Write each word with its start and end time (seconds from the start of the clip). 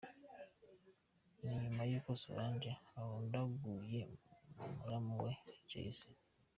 Ni 1.41 1.51
nyuma 1.61 1.81
y’uko 1.89 2.09
Solange 2.23 2.71
ahondaguye 2.99 4.01
muramu 4.77 5.13
we 5.23 5.31
Jay-Z. 5.69 5.99